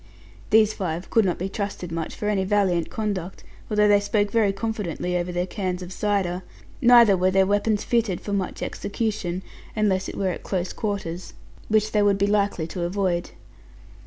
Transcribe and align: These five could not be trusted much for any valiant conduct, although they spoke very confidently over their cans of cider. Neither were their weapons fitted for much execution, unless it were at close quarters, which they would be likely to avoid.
These 0.49 0.73
five 0.73 1.11
could 1.11 1.25
not 1.25 1.37
be 1.37 1.47
trusted 1.47 1.91
much 1.91 2.15
for 2.15 2.27
any 2.27 2.43
valiant 2.43 2.89
conduct, 2.89 3.43
although 3.69 3.87
they 3.87 3.99
spoke 3.99 4.31
very 4.31 4.51
confidently 4.51 5.15
over 5.15 5.31
their 5.31 5.45
cans 5.45 5.83
of 5.83 5.93
cider. 5.93 6.41
Neither 6.81 7.15
were 7.15 7.29
their 7.29 7.45
weapons 7.45 7.83
fitted 7.83 8.19
for 8.19 8.33
much 8.33 8.63
execution, 8.63 9.43
unless 9.75 10.09
it 10.09 10.17
were 10.17 10.29
at 10.29 10.41
close 10.41 10.73
quarters, 10.73 11.35
which 11.67 11.91
they 11.91 12.01
would 12.01 12.17
be 12.17 12.25
likely 12.25 12.65
to 12.65 12.81
avoid. 12.81 13.29